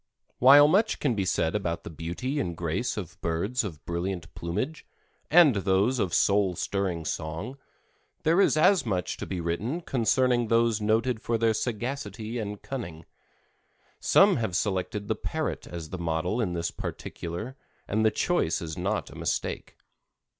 [0.39, 4.83] While much can be said about the beauty and grace of birds of brilliant plumage
[5.29, 7.59] and those of soul stirring song,
[8.23, 13.05] there is as much to be written concerning those noted for their sagacity and cunning.
[13.99, 17.55] Some have selected the parrot as the model in this particular
[17.87, 19.77] and the choice is not a mistake.